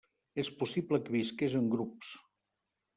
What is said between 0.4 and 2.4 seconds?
És possible que visqués en grups.